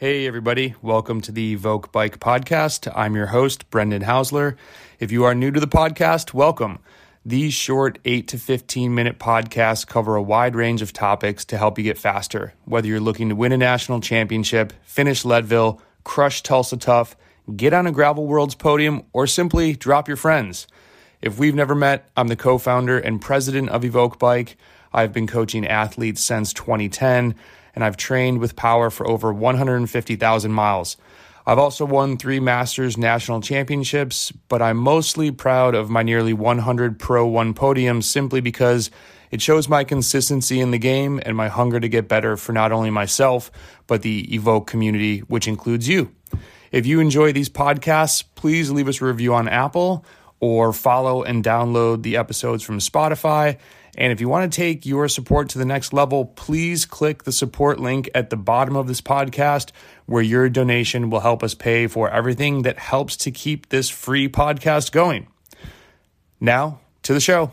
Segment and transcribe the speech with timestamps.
[0.00, 0.76] Hey, everybody.
[0.80, 2.88] Welcome to the Evoke Bike Podcast.
[2.94, 4.54] I'm your host, Brendan Housler.
[5.00, 6.78] If you are new to the podcast, welcome.
[7.26, 11.78] These short 8 to 15 minute podcasts cover a wide range of topics to help
[11.78, 12.54] you get faster.
[12.64, 17.16] Whether you're looking to win a national championship, finish Leadville, crush Tulsa Tough,
[17.56, 20.68] get on a Gravel Worlds podium, or simply drop your friends.
[21.20, 24.56] If we've never met, I'm the co founder and president of Evoke Bike.
[24.92, 27.34] I've been coaching athletes since 2010
[27.74, 30.96] and I've trained with power for over 150,000 miles.
[31.46, 36.98] I've also won three Masters national championships, but I'm mostly proud of my nearly 100
[36.98, 38.90] Pro 1 podiums simply because
[39.30, 42.72] it shows my consistency in the game and my hunger to get better for not
[42.72, 43.50] only myself,
[43.86, 46.12] but the Evoke community, which includes you.
[46.70, 50.04] If you enjoy these podcasts, please leave us a review on Apple
[50.40, 53.58] or follow and download the episodes from Spotify.
[53.96, 57.32] And if you want to take your support to the next level, please click the
[57.32, 59.72] support link at the bottom of this podcast,
[60.06, 64.28] where your donation will help us pay for everything that helps to keep this free
[64.28, 65.26] podcast going.
[66.40, 67.50] Now, to the show.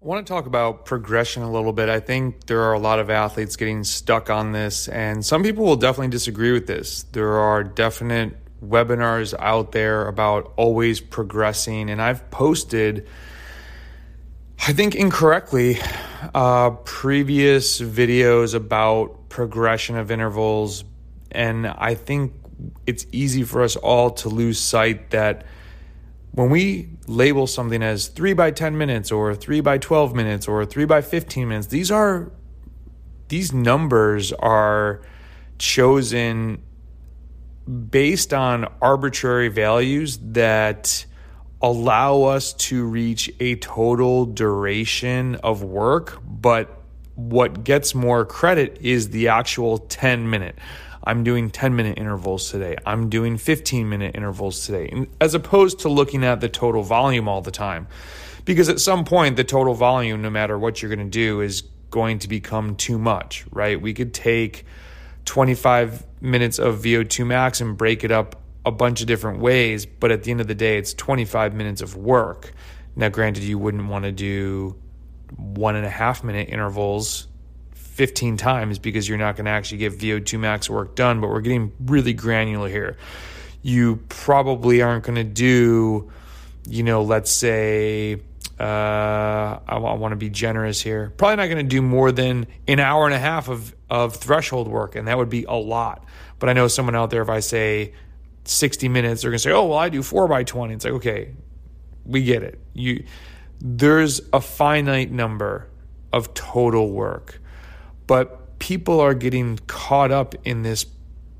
[0.00, 1.88] I want to talk about progression a little bit.
[1.88, 5.64] I think there are a lot of athletes getting stuck on this, and some people
[5.64, 7.04] will definitely disagree with this.
[7.12, 13.06] There are definite webinars out there about always progressing, and I've posted
[14.66, 15.78] I think incorrectly,
[16.34, 20.84] uh, previous videos about progression of intervals,
[21.30, 22.34] and I think
[22.86, 25.46] it's easy for us all to lose sight that
[26.32, 30.66] when we label something as 3 by 10 minutes or 3 by 12 minutes or
[30.66, 32.32] 3 by 15 minutes, these are
[33.28, 35.00] these numbers are
[35.58, 36.62] chosen
[37.68, 41.04] based on arbitrary values that
[41.60, 46.82] allow us to reach a total duration of work, but
[47.14, 50.56] what gets more credit is the actual 10 minute.
[51.04, 52.76] I'm doing 10 minute intervals today.
[52.86, 57.40] I'm doing 15 minute intervals today, as opposed to looking at the total volume all
[57.40, 57.88] the time.
[58.44, 61.62] Because at some point, the total volume, no matter what you're going to do, is
[61.90, 63.80] going to become too much, right?
[63.80, 64.64] We could take
[65.28, 70.10] 25 minutes of VO2 max and break it up a bunch of different ways, but
[70.10, 72.54] at the end of the day, it's 25 minutes of work.
[72.96, 74.74] Now, granted, you wouldn't want to do
[75.36, 77.28] one and a half minute intervals
[77.72, 81.42] 15 times because you're not going to actually get VO2 max work done, but we're
[81.42, 82.96] getting really granular here.
[83.60, 86.10] You probably aren't going to do,
[86.66, 88.22] you know, let's say,
[88.58, 91.12] uh, I, I want to be generous here.
[91.18, 94.68] Probably not going to do more than an hour and a half of, of threshold
[94.68, 96.04] work, and that would be a lot.
[96.38, 97.94] But I know someone out there, if I say,
[98.44, 100.94] 60 minutes, they're going to say, "Oh, well, I do 4 by 20." It's like,
[100.94, 101.34] "Okay,
[102.04, 102.58] we get it.
[102.72, 103.04] You
[103.60, 105.68] there's a finite number
[106.12, 107.40] of total work.
[108.06, 110.86] But people are getting caught up in this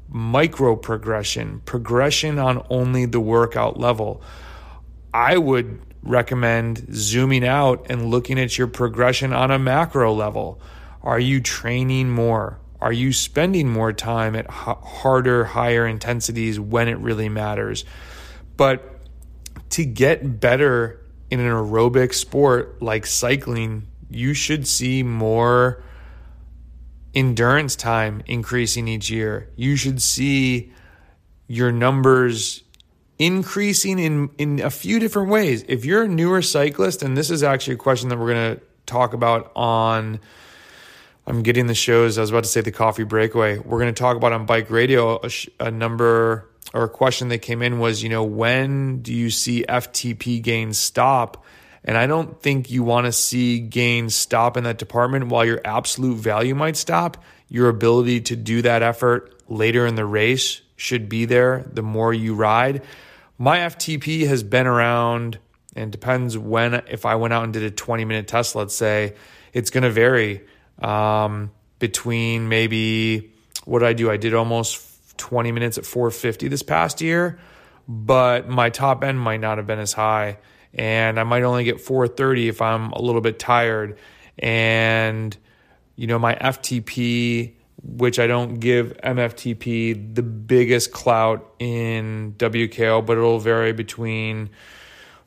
[0.08, 4.22] micro progression, progression on only the workout level.
[5.12, 10.60] I would recommend zooming out and looking at your progression on a macro level.
[11.08, 12.60] Are you training more?
[12.82, 17.86] Are you spending more time at harder, higher intensities when it really matters?
[18.58, 19.00] But
[19.70, 25.82] to get better in an aerobic sport like cycling, you should see more
[27.14, 29.48] endurance time increasing each year.
[29.56, 30.74] You should see
[31.46, 32.64] your numbers
[33.18, 35.64] increasing in in a few different ways.
[35.68, 38.62] If you're a newer cyclist and this is actually a question that we're going to
[38.84, 40.20] talk about on
[41.28, 42.16] I'm getting the shows.
[42.16, 43.58] I was about to say the coffee breakaway.
[43.58, 45.30] We're going to talk about on bike radio a,
[45.60, 49.62] a, number or a question that came in was, you know, when do you see
[49.68, 51.44] FTP gains stop?
[51.84, 55.60] And I don't think you want to see gains stop in that department while your
[55.66, 57.22] absolute value might stop.
[57.50, 62.14] Your ability to do that effort later in the race should be there the more
[62.14, 62.82] you ride.
[63.36, 65.38] My FTP has been around
[65.76, 69.14] and depends when, if I went out and did a 20 minute test, let's say,
[69.52, 70.40] it's going to vary
[70.80, 73.32] um, between maybe
[73.64, 74.10] what did I do?
[74.10, 77.38] I did almost 20 minutes at 450 this past year,
[77.86, 80.38] but my top end might not have been as high.
[80.74, 83.98] And I might only get 430 if I'm a little bit tired.
[84.38, 85.36] And,
[85.96, 93.16] you know, my FTP, which I don't give MFTP the biggest clout in WKO, but
[93.16, 94.50] it'll vary between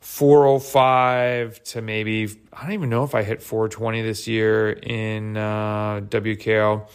[0.02, 6.00] 405 to maybe I don't even know if I hit 420 this year in uh,
[6.00, 6.88] WKO.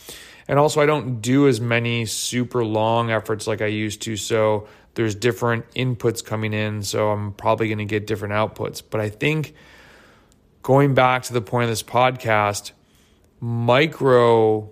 [0.50, 4.18] And also, I don't do as many super long efforts like I used to.
[4.18, 6.84] So there's different inputs coming in.
[6.84, 8.84] So I'm probably going to get different outputs.
[8.88, 9.56] But I think
[10.62, 12.72] going back to the point of this podcast,
[13.40, 14.70] micro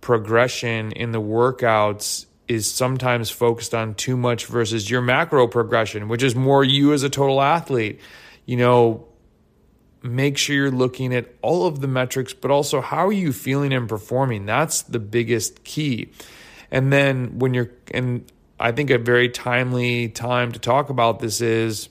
[0.00, 6.22] progression in the workouts is sometimes focused on too much versus your macro progression, which
[6.22, 8.00] is more you as a total athlete.
[8.46, 9.06] You know,
[10.02, 13.72] make sure you're looking at all of the metrics, but also how are you feeling
[13.72, 14.46] and performing?
[14.46, 16.10] That's the biggest key.
[16.70, 21.40] And then when you're, and I think a very timely time to talk about this
[21.40, 21.88] is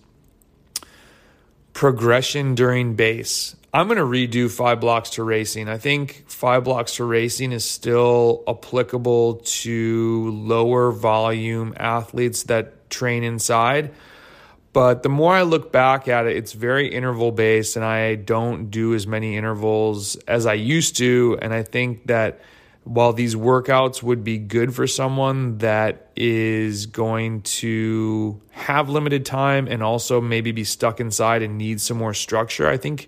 [1.74, 3.56] progression during base.
[3.74, 5.70] I'm going to redo five blocks to racing.
[5.70, 13.24] I think five blocks to racing is still applicable to lower volume athletes that train
[13.24, 13.94] inside.
[14.74, 18.72] But the more I look back at it, it's very interval based, and I don't
[18.72, 21.38] do as many intervals as I used to.
[21.42, 22.42] And I think that
[22.84, 29.68] while these workouts would be good for someone that is going to have limited time
[29.68, 33.08] and also maybe be stuck inside and need some more structure, I think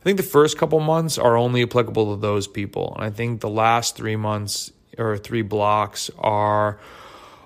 [0.00, 2.94] I think the first couple months are only applicable to those people.
[2.96, 6.80] And I think the last 3 months or 3 blocks are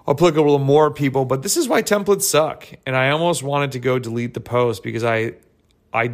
[0.06, 2.68] applicable to more people, but this is why templates suck.
[2.86, 5.34] And I almost wanted to go delete the post because I
[5.92, 6.10] I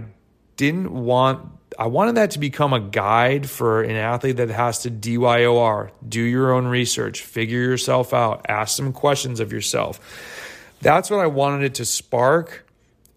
[0.57, 1.47] didn't want
[1.79, 6.21] I wanted that to become a guide for an athlete that has to DYOR, do
[6.21, 10.01] your own research, figure yourself out, ask some questions of yourself.
[10.81, 12.67] That's what I wanted it to spark.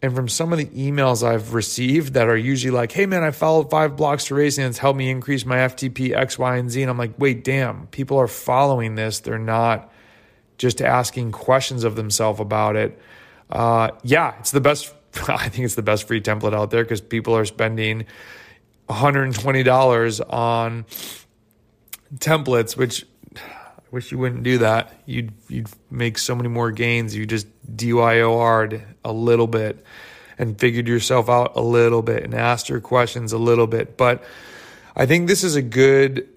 [0.04, 3.32] And from some of the emails I've received that are usually like, hey man, I
[3.32, 6.82] followed five blocks to racing it's helped me increase my FTP X, Y, and Z.
[6.82, 9.22] And I'm like, wait, damn, people are following this.
[9.22, 9.90] They're not
[10.58, 13.00] just asking questions of themselves about it.
[13.50, 14.94] Uh, yeah, it's the best.
[15.30, 18.06] I think it's the best free template out there because people are spending
[18.90, 20.86] $120 on
[22.16, 23.06] templates, which
[23.94, 24.92] wish you wouldn't do that.
[25.06, 27.16] You'd you'd make so many more gains.
[27.16, 27.48] You just
[27.78, 29.86] DYOR'd a little bit
[30.40, 33.96] and figured yourself out a little bit and asked your questions a little bit.
[33.96, 34.24] But
[34.96, 36.28] I think this is a good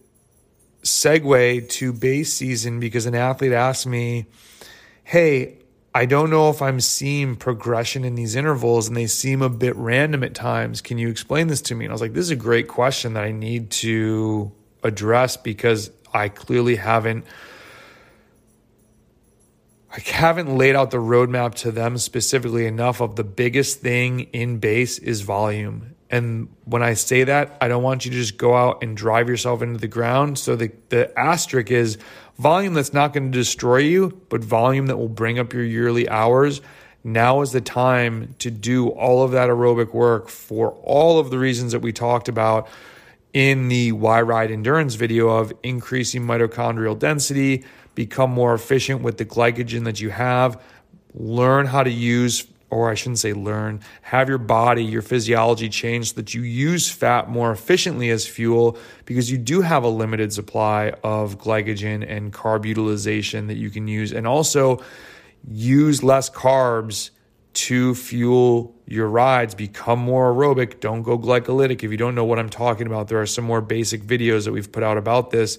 [0.82, 4.26] segue to base season because an athlete asked me,
[5.02, 5.56] Hey,
[5.94, 9.74] I don't know if I'm seeing progression in these intervals and they seem a bit
[9.76, 10.82] random at times.
[10.82, 11.86] Can you explain this to me?
[11.86, 15.90] And I was like, This is a great question that I need to address because
[16.16, 17.26] I clearly haven't.
[19.90, 24.58] I haven't laid out the roadmap to them specifically enough of the biggest thing in
[24.58, 25.94] base is volume.
[26.10, 29.28] And when I say that, I don't want you to just go out and drive
[29.28, 30.38] yourself into the ground.
[30.38, 31.98] So the, the asterisk is
[32.38, 36.08] volume that's not going to destroy you, but volume that will bring up your yearly
[36.08, 36.60] hours.
[37.02, 41.38] Now is the time to do all of that aerobic work for all of the
[41.38, 42.68] reasons that we talked about
[43.36, 49.26] in the Y Ride Endurance video of increasing mitochondrial density, become more efficient with the
[49.26, 50.58] glycogen that you have,
[51.12, 56.14] learn how to use or I shouldn't say learn, have your body, your physiology change
[56.14, 60.32] so that you use fat more efficiently as fuel because you do have a limited
[60.32, 64.12] supply of glycogen and carb utilization that you can use.
[64.12, 64.82] And also
[65.46, 67.10] use less carbs
[67.56, 70.80] to fuel your rides, become more aerobic.
[70.80, 71.82] Don't go glycolytic.
[71.82, 74.52] If you don't know what I'm talking about, there are some more basic videos that
[74.52, 75.58] we've put out about this.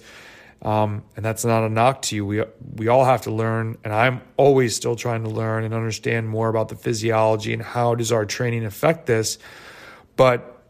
[0.62, 2.24] Um, and that's not a knock to you.
[2.26, 6.28] We we all have to learn, and I'm always still trying to learn and understand
[6.28, 9.38] more about the physiology and how does our training affect this.
[10.16, 10.62] But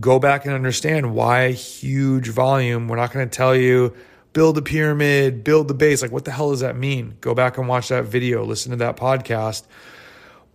[0.00, 2.88] go back and understand why huge volume.
[2.88, 3.94] We're not going to tell you
[4.32, 6.02] build a pyramid, build the base.
[6.02, 7.16] Like what the hell does that mean?
[7.20, 9.62] Go back and watch that video, listen to that podcast.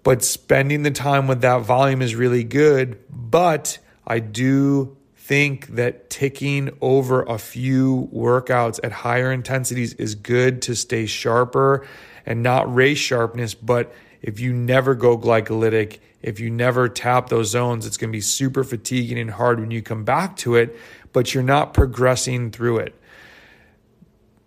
[0.04, 3.00] But spending the time with that volume is really good.
[3.10, 10.62] But I do think that ticking over a few workouts at higher intensities is good
[10.64, 11.86] to stay sharper
[12.26, 13.54] and not race sharpness.
[13.54, 18.16] But if you never go glycolytic, if you never tap those zones, it's going to
[18.16, 20.76] be super fatiguing and hard when you come back to it,
[21.14, 22.99] but you're not progressing through it.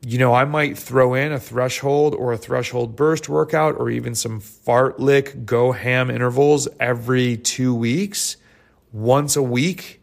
[0.05, 4.15] You know, I might throw in a threshold or a threshold burst workout or even
[4.15, 8.37] some fartlek go ham intervals every two weeks,
[8.93, 10.03] once a week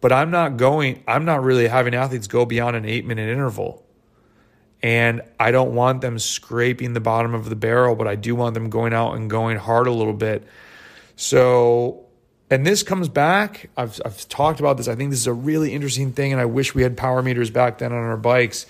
[0.00, 3.84] but I'm not going, I'm not really having athletes go beyond an eight minute interval.
[4.82, 8.54] And I don't want them scraping the bottom of the barrel, but I do want
[8.54, 10.46] them going out and going hard a little bit.
[11.16, 12.04] So,
[12.50, 13.70] and this comes back.
[13.76, 14.86] I've, I've talked about this.
[14.86, 17.50] I think this is a really interesting thing, and I wish we had power meters
[17.50, 18.66] back then on our bikes.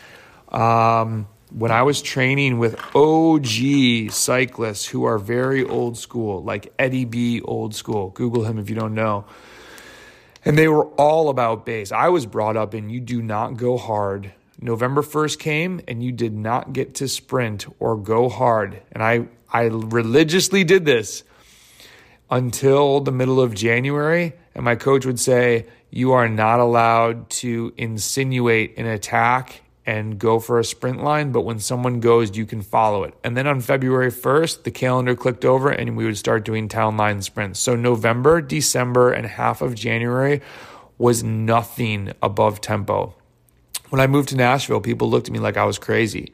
[0.49, 7.05] Um, when I was training with OG cyclists who are very old school, like Eddie
[7.05, 9.25] B, old school, Google him if you don't know.
[10.45, 11.93] And they were all about base.
[11.93, 14.33] I was brought up in you do not go hard.
[14.61, 18.81] November 1st came and you did not get to sprint or go hard.
[18.93, 21.25] And I, I religiously did this
[22.31, 24.35] until the middle of January.
[24.55, 30.40] And my coach would say, You are not allowed to insinuate an attack and go
[30.40, 33.14] for a sprint line, but when someone goes, you can follow it.
[33.23, 36.97] And then on February 1st, the calendar clicked over and we would start doing town
[36.97, 37.61] line sprints.
[37.61, 40.43] So November, December, and half of January
[40.99, 43.14] was nothing above tempo.
[43.90, 46.33] When I moved to Nashville, people looked at me like I was crazy.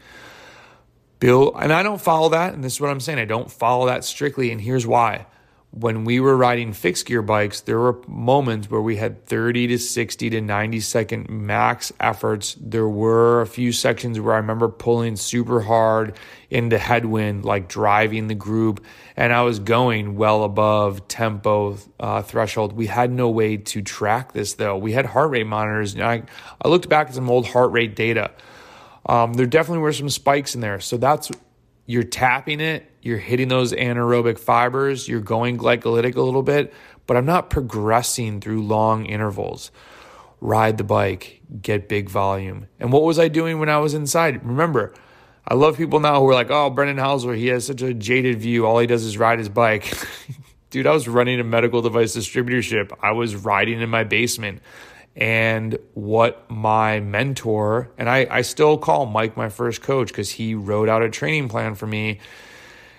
[1.19, 3.19] Bill, and I don't follow that, and this is what I'm saying.
[3.19, 5.27] I don't follow that strictly, and here's why
[5.73, 9.79] when we were riding fixed gear bikes, there were moments where we had 30 to
[9.79, 12.55] 60 to 90 second max efforts.
[12.61, 16.19] There were a few sections where I remember pulling super hard
[16.51, 18.85] into headwind, like driving the group,
[19.17, 22.75] and I was going well above tempo uh, threshold.
[22.75, 24.77] We had no way to track this though.
[24.77, 25.95] We had heart rate monitors.
[25.95, 26.25] And I,
[26.61, 28.31] I looked back at some old heart rate data.
[29.07, 30.81] Um, there definitely were some spikes in there.
[30.81, 31.31] So that's
[31.87, 36.73] you're tapping it, you're hitting those anaerobic fibers, you're going glycolytic a little bit,
[37.07, 39.71] but I'm not progressing through long intervals.
[40.41, 42.67] Ride the bike, get big volume.
[42.81, 44.45] And what was I doing when I was inside?
[44.45, 44.95] Remember,
[45.47, 48.39] I love people now who are like, oh, Brendan Housler, he has such a jaded
[48.39, 48.67] view.
[48.67, 49.93] All he does is ride his bike.
[50.71, 52.97] Dude, I was running a medical device distributorship.
[53.03, 54.63] I was riding in my basement
[55.15, 60.55] and what my mentor and I, I still call Mike my first coach because he
[60.55, 62.21] wrote out a training plan for me.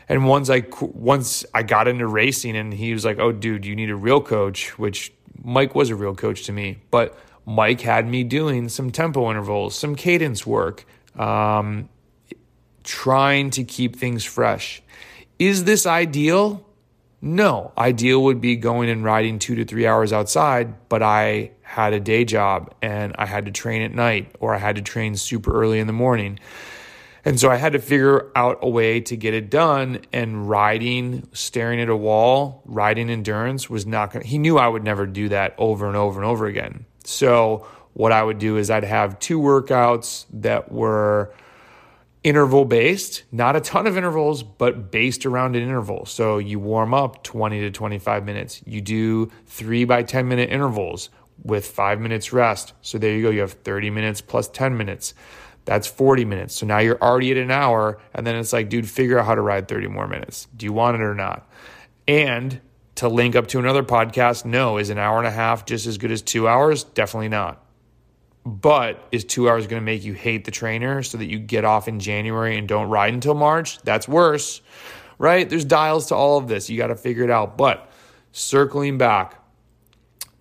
[0.09, 3.75] And once I once I got into racing, and he was like, "Oh, dude, you
[3.75, 6.79] need a real coach," which Mike was a real coach to me.
[6.91, 10.85] But Mike had me doing some tempo intervals, some cadence work,
[11.17, 11.89] um,
[12.83, 14.81] trying to keep things fresh.
[15.39, 16.65] Is this ideal?
[17.21, 21.93] No, ideal would be going and riding two to three hours outside, but I had
[21.93, 25.15] a day job and I had to train at night or I had to train
[25.15, 26.39] super early in the morning.
[27.25, 30.01] And so I had to figure out a way to get it done.
[30.11, 34.67] And riding, staring at a wall, riding endurance was not going to, he knew I
[34.67, 36.85] would never do that over and over and over again.
[37.05, 41.33] So what I would do is I'd have two workouts that were
[42.23, 46.05] interval based, not a ton of intervals, but based around an interval.
[46.05, 48.61] So you warm up 20 to 25 minutes.
[48.65, 51.09] You do three by 10 minute intervals
[51.43, 52.73] with five minutes rest.
[52.81, 53.29] So there you go.
[53.29, 55.13] You have 30 minutes plus 10 minutes.
[55.65, 56.55] That's 40 minutes.
[56.55, 57.99] So now you're already at an hour.
[58.13, 60.47] And then it's like, dude, figure out how to ride 30 more minutes.
[60.55, 61.49] Do you want it or not?
[62.07, 62.59] And
[62.95, 64.77] to link up to another podcast, no.
[64.77, 66.83] Is an hour and a half just as good as two hours?
[66.83, 67.63] Definitely not.
[68.45, 71.63] But is two hours going to make you hate the trainer so that you get
[71.63, 73.79] off in January and don't ride until March?
[73.83, 74.61] That's worse,
[75.17, 75.49] right?
[75.49, 76.69] There's dials to all of this.
[76.69, 77.57] You got to figure it out.
[77.57, 77.89] But
[78.33, 79.35] circling back,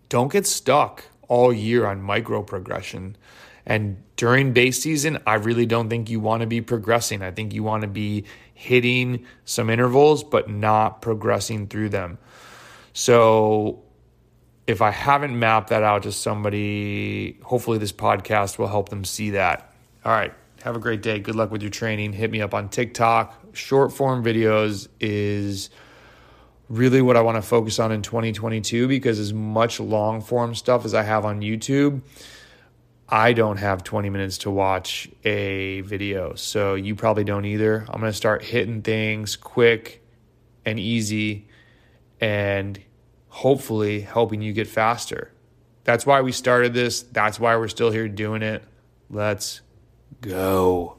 [0.09, 3.17] don't get stuck all year on micro progression.
[3.64, 7.23] And during base season, I really don't think you want to be progressing.
[7.23, 12.19] I think you want to be hitting some intervals, but not progressing through them.
[12.92, 13.83] So
[14.66, 19.31] if I haven't mapped that out to somebody, hopefully this podcast will help them see
[19.31, 19.75] that.
[20.04, 20.33] All right.
[20.62, 21.19] Have a great day.
[21.19, 22.12] Good luck with your training.
[22.12, 23.37] Hit me up on TikTok.
[23.52, 25.71] Short form videos is
[26.69, 30.85] really what I want to focus on in 2022 because as much long form stuff
[30.85, 32.00] as I have on YouTube,
[33.12, 36.35] I don't have 20 minutes to watch a video.
[36.35, 37.85] So you probably don't either.
[37.90, 40.02] I'm going to start hitting things quick
[40.64, 41.47] and easy
[42.23, 42.81] and
[43.28, 45.31] hopefully helping you get faster.
[45.85, 47.02] That's why we started this.
[47.02, 48.64] That's why we're still here doing it.
[49.11, 49.61] Let's
[50.23, 50.97] go.